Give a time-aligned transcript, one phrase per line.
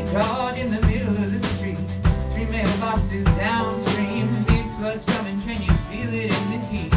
[0.00, 1.76] a dog in the middle of the street.
[2.32, 4.28] Three mailboxes downstream.
[4.44, 6.92] Big floods coming, can you feel it in the heat?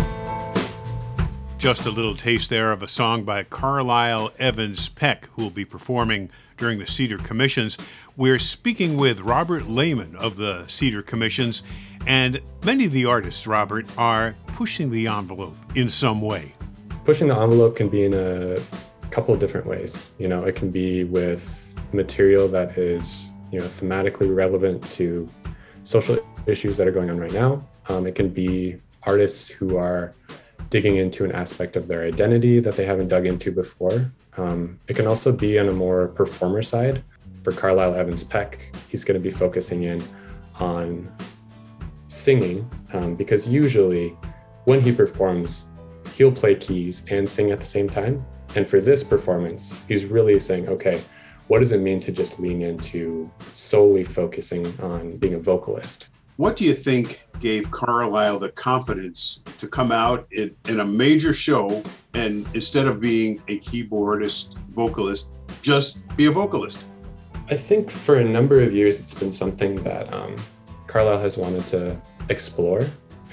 [1.58, 5.66] Just a little taste there of a song by Carlisle Evans Peck, who will be
[5.66, 7.78] performing during the Cedar Commissions.
[8.16, 11.62] We're speaking with Robert Lehman of the Cedar Commissions,
[12.06, 16.54] and many of the artists, Robert, are pushing the envelope in some way.
[17.04, 18.58] Pushing the envelope can be in a
[19.14, 20.10] couple of different ways.
[20.18, 25.30] You know, it can be with material that is, you know, thematically relevant to
[25.84, 27.64] social issues that are going on right now.
[27.90, 30.16] Um, it can be artists who are
[30.70, 34.12] digging into an aspect of their identity that they haven't dug into before.
[34.38, 37.04] Um, it can also be on a more performer side.
[37.44, 40.04] For Carlisle Evans Peck, he's going to be focusing in
[40.60, 41.14] on
[42.08, 44.18] singing um, because usually
[44.64, 45.66] when he performs,
[46.16, 48.26] he'll play keys and sing at the same time.
[48.56, 51.02] And for this performance, he's really saying, okay,
[51.48, 56.10] what does it mean to just lean into solely focusing on being a vocalist?
[56.38, 61.34] What do you think gave Carlisle the confidence to come out in, in a major
[61.34, 61.84] show
[62.14, 66.88] and instead of being a keyboardist, vocalist, just be a vocalist?
[67.50, 70.36] I think for a number of years, it's been something that um,
[70.88, 72.86] Carlisle has wanted to explore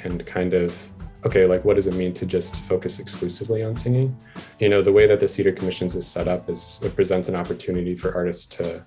[0.02, 0.76] and kind of
[1.24, 4.16] okay, like what does it mean to just focus exclusively on singing?
[4.58, 7.34] You know, the way that the Cedar Commissions is set up is it presents an
[7.34, 8.84] opportunity for artists to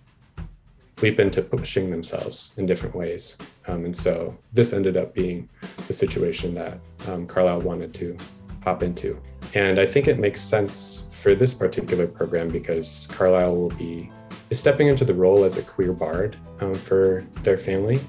[1.02, 3.38] leap into pushing themselves in different ways.
[3.68, 5.50] Um, and so this ended up being
[5.88, 8.18] the situation that um, Carlisle wanted to
[8.64, 9.22] hop into.
[9.54, 14.10] And I think it makes sense for this particular program because Carlisle will be
[14.52, 18.00] stepping into the role as a queer bard um, for their family.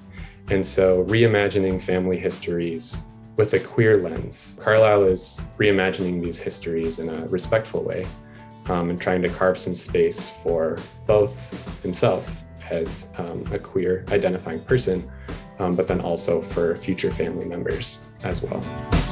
[0.48, 3.04] And so reimagining family histories
[3.36, 4.56] with a queer lens.
[4.60, 8.06] Carlisle is reimagining these histories in a respectful way
[8.66, 14.60] um, and trying to carve some space for both himself as um, a queer identifying
[14.60, 15.10] person,
[15.58, 19.03] um, but then also for future family members as well.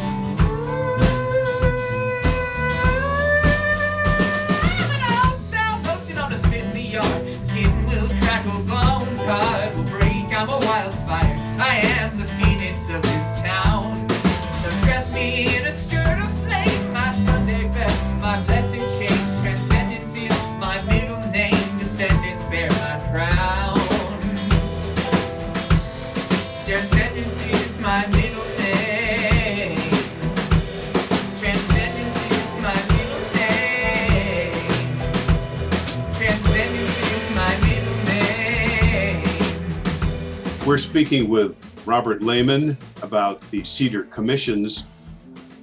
[40.64, 44.88] We're speaking with Robert Lehman about the Cedar Commissions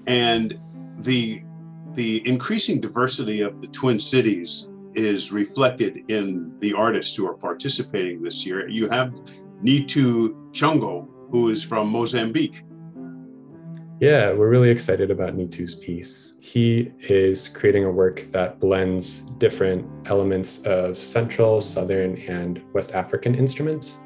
[0.08, 0.60] and
[0.98, 1.42] the
[1.94, 8.22] the increasing diversity of the Twin Cities is reflected in the artists who are participating
[8.22, 8.68] this year.
[8.68, 9.14] You have
[9.64, 12.64] Nitu Chongo, who is from Mozambique.
[14.02, 16.36] Yeah, we're really excited about Nitu's piece.
[16.42, 23.34] He is creating a work that blends different elements of Central, Southern, and West African
[23.34, 24.00] instruments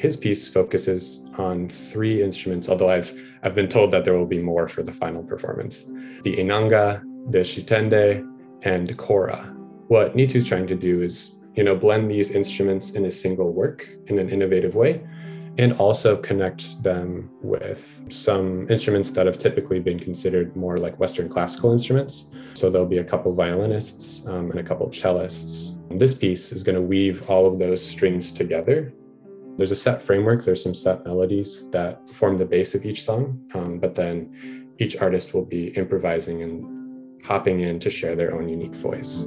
[0.00, 3.12] his piece focuses on three instruments, although I've
[3.42, 5.84] I've been told that there will be more for the final performance.
[6.22, 8.26] The inanga, the chitende,
[8.62, 9.54] and kora.
[9.88, 13.88] What Nitu's trying to do is, you know, blend these instruments in a single work
[14.06, 15.02] in an innovative way
[15.58, 21.28] and also connect them with some instruments that have typically been considered more like Western
[21.28, 22.30] classical instruments.
[22.54, 25.76] So there'll be a couple violinists um, and a couple cellists.
[25.98, 28.94] This piece is going to weave all of those strings together
[29.60, 33.38] there's a set framework, there's some set melodies that form the base of each song,
[33.52, 38.48] um, but then each artist will be improvising and hopping in to share their own
[38.48, 39.26] unique voice.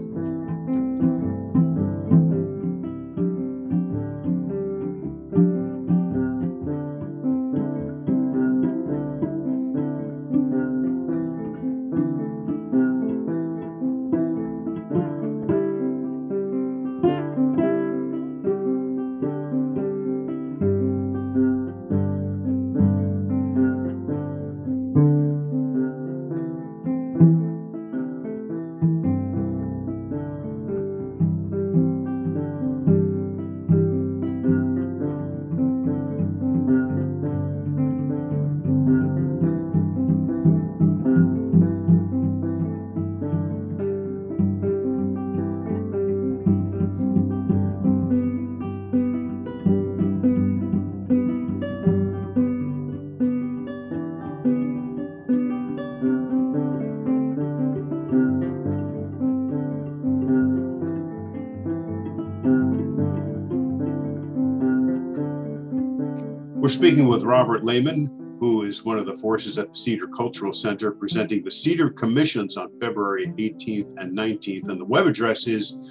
[66.63, 70.54] We're speaking with Robert Lehman, who is one of the forces at the Cedar Cultural
[70.54, 74.69] Center, presenting the Cedar Commissions on February 18th and 19th.
[74.69, 75.81] And the web address is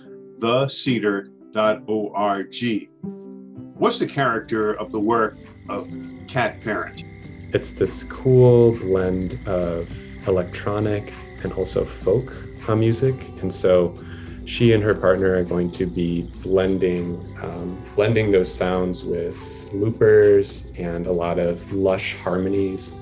[0.41, 1.29] thecedar.org.
[3.75, 5.37] What's the character of the work
[5.69, 5.95] of
[6.27, 7.05] Kat Parent?
[7.53, 9.95] It's this cool blend of
[10.27, 12.35] electronic and also folk
[12.75, 13.29] music.
[13.43, 13.95] And so
[14.45, 20.67] she and her partner are going to be blending um, blending those sounds with loopers
[20.77, 22.93] and a lot of lush harmonies,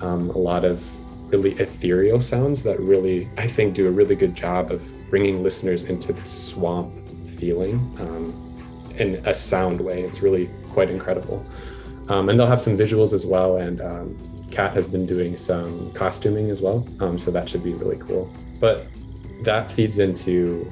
[0.00, 0.84] um, a lot of
[1.30, 5.84] really ethereal sounds that really I think do a really good job of bringing listeners
[5.84, 6.92] into the swamp
[7.26, 10.02] feeling um, in a sound way.
[10.02, 11.44] It's really quite incredible.
[12.08, 13.56] Um, and they'll have some visuals as well.
[13.56, 16.86] And um, Kat has been doing some costuming as well.
[17.00, 18.30] Um, so that should be really cool.
[18.60, 18.86] But
[19.42, 20.70] that feeds into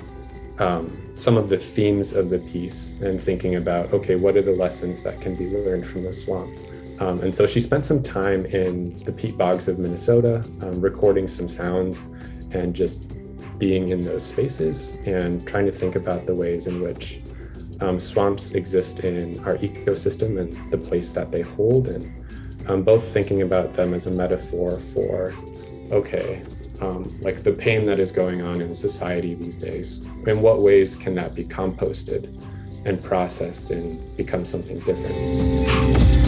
[0.58, 4.52] um, some of the themes of the piece and thinking about okay, what are the
[4.52, 6.52] lessons that can be learned from the swamp?
[7.00, 11.26] Um, and so she spent some time in the peat bogs of Minnesota, um, recording
[11.26, 12.04] some sounds
[12.52, 13.10] and just
[13.58, 17.20] being in those spaces and trying to think about the ways in which
[17.80, 23.04] um, swamps exist in our ecosystem and the place that they hold, and um, both
[23.12, 25.32] thinking about them as a metaphor for,
[25.90, 26.42] okay,
[26.80, 30.02] um, like the pain that is going on in society these days.
[30.26, 32.34] In what ways can that be composted
[32.84, 36.23] and processed and become something different?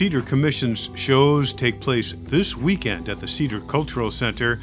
[0.00, 4.58] Cedar Commission's shows take place this weekend at the Cedar Cultural Center.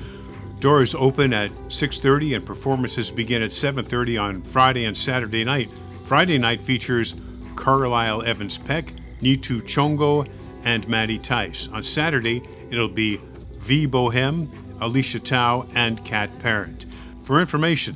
[0.59, 5.69] Doors open at 6:30 and performances begin at 7:30 on Friday and Saturday night.
[6.05, 7.13] Friday night features
[7.55, 8.91] Carlisle Evans Peck,
[9.21, 10.25] Nitu Chongo,
[10.63, 11.69] and Maddie Tice.
[11.71, 12.41] On Saturday,
[12.71, 13.19] it'll be
[13.59, 14.47] Vie Boheme,
[14.81, 16.87] Alicia Tao, and Kat Parent.
[17.21, 17.95] For information,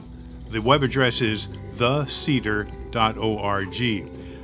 [0.51, 2.67] the web address is thecedar.org.